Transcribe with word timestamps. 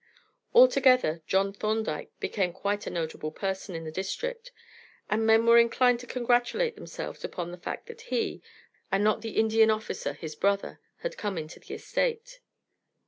Altogether, 0.55 1.21
John 1.27 1.53
Thorndyke 1.53 2.09
became 2.19 2.53
quite 2.53 2.87
a 2.87 2.89
notable 2.89 3.31
person 3.31 3.75
in 3.75 3.83
the 3.83 3.91
district, 3.91 4.51
and 5.11 5.27
men 5.27 5.45
were 5.45 5.59
inclined 5.59 5.99
to 5.99 6.07
congratulate 6.07 6.73
themselves 6.73 7.23
upon 7.23 7.51
the 7.51 7.57
fact 7.61 7.85
that 7.85 8.01
he, 8.09 8.41
and 8.91 9.03
not 9.03 9.21
the 9.21 9.37
Indian 9.37 9.69
officer, 9.69 10.13
his 10.13 10.35
brother, 10.35 10.79
had 11.01 11.19
come 11.19 11.37
into 11.37 11.59
the 11.59 11.75
estate. 11.75 12.39